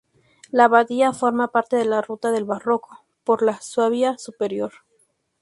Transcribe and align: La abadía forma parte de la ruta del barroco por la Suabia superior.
La 0.49 0.63
abadía 0.63 1.13
forma 1.13 1.49
parte 1.49 1.75
de 1.77 1.85
la 1.85 2.01
ruta 2.01 2.31
del 2.31 2.43
barroco 2.43 3.05
por 3.23 3.43
la 3.43 3.61
Suabia 3.61 4.17
superior. 4.17 4.73